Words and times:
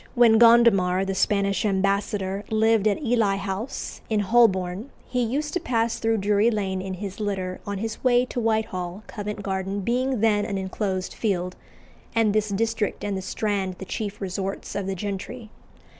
when 0.15 0.39
Gondomar, 0.39 1.05
the 1.05 1.13
Spanish 1.13 1.63
ambassador, 1.63 2.43
lived 2.49 2.87
at 2.87 3.03
Ely 3.03 3.35
House, 3.35 4.01
in 4.09 4.21
Holborn, 4.21 4.89
he 5.07 5.21
used 5.21 5.53
to 5.53 5.59
pass 5.59 5.99
through 5.99 6.17
Drury 6.17 6.49
Lane 6.49 6.81
in 6.81 6.95
his 6.95 7.19
litter 7.19 7.61
on 7.67 7.77
his 7.77 8.03
way 8.03 8.25
to 8.25 8.39
Whitehall, 8.39 9.03
Covent 9.05 9.43
Garden 9.43 9.81
being 9.81 10.19
then 10.21 10.43
an 10.43 10.57
enclosed 10.57 11.13
field, 11.13 11.55
and 12.15 12.33
this 12.33 12.49
district 12.49 13.03
and 13.03 13.15
the 13.15 13.21
Strand 13.21 13.75
the 13.77 13.85
chief 13.85 14.19
resorts 14.21 14.73
of 14.73 14.87
the 14.87 14.95
gentry. 14.95 15.51